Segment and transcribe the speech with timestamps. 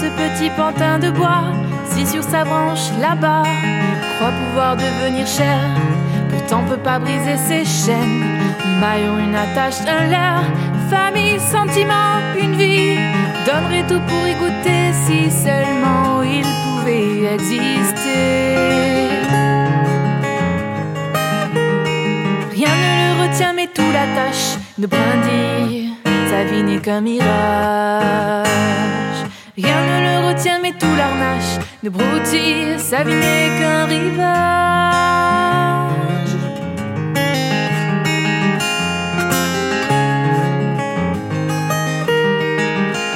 [0.00, 1.44] ce petit pantin de bois,
[1.90, 3.44] si sur sa branche là-bas,
[4.16, 5.58] croit pouvoir devenir cher.
[6.30, 8.24] Pourtant peut pas briser ses chaînes.
[8.78, 10.48] Maillon, une attache, un leurre,
[10.90, 12.98] famille, sentiment, une vie.
[13.46, 18.56] Donnerait tout pour y goûter si seulement il pouvait exister.
[22.52, 25.94] Rien ne le retient, mais tout l'attache de brindille.
[26.30, 28.45] Sa vie n'est qu'un mirage.
[30.72, 32.78] Tout l'arnache de broutille.
[32.78, 34.26] Sa vie n'est qu'un rivage.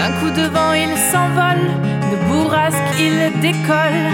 [0.06, 1.66] Un coup de vent, il s'envole,
[2.10, 4.06] de bourrasque, il décolle.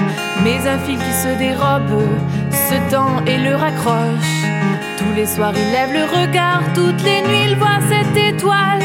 [0.44, 2.03] Mais un fil qui se dérobe
[2.50, 4.36] se tend et le raccroche.
[4.98, 8.82] Tous les soirs, il lève le regard, toutes les nuits, il voit cette étoile.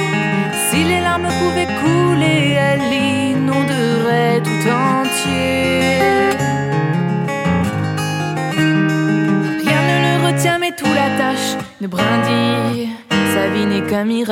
[0.69, 2.81] Si les larmes pouvaient couler, elle
[4.43, 5.99] tout entier.
[9.63, 12.89] Rien ne le retient, mais tout l'attache de brindille.
[13.33, 14.31] Sa vie n'est qu'un mirage.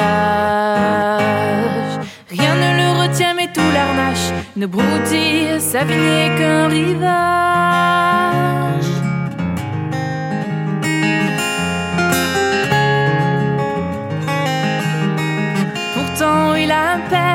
[2.30, 5.60] Rien ne le retient, mais tout l'arnache ne broutille.
[5.60, 7.10] Sa vie n'est qu'un rivage.
[15.96, 17.29] Pourtant, il a un père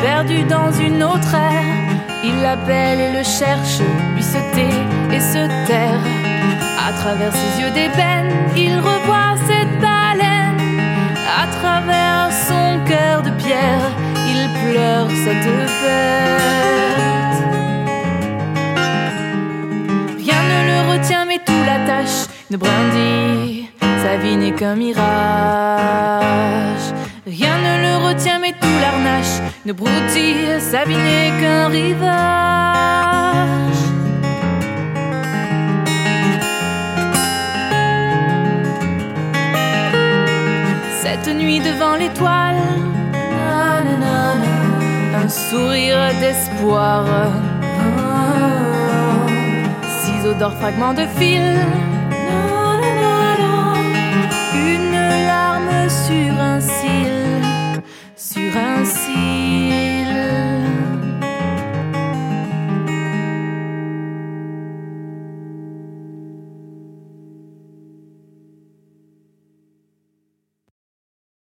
[0.00, 1.88] perdu dans une autre ère.
[2.24, 3.80] Il l'appelle et le cherche,
[4.14, 6.00] lui se tait et se terre.
[6.88, 10.58] À travers ses yeux d'ébène, il revoit cette baleine.
[11.42, 13.90] À travers son cœur de pierre,
[14.32, 15.50] il pleure cette
[15.82, 17.38] perte.
[20.18, 23.68] Rien ne le retient, mais tout l'attache de brindille.
[23.80, 26.17] Sa vie n'est qu'un mirage.
[29.68, 30.60] Ne broutille.
[30.60, 32.08] Sa vie n'est qu'un rivage.
[41.02, 42.62] Cette nuit devant l'étoile,
[45.22, 47.04] un sourire d'espoir.
[50.00, 51.46] Ciseaux d'or, fragments de fil